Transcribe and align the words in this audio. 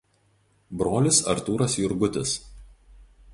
Brolis 0.81 1.19
Artūras 1.33 1.77
Jurgutis. 1.83 2.33